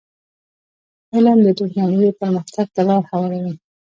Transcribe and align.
علم 1.13 1.39
د 1.45 1.49
ټکنالوژی 1.59 2.11
پرمختګ 2.21 2.67
ته 2.75 2.81
لار 2.87 3.01
هواروي. 3.11 3.53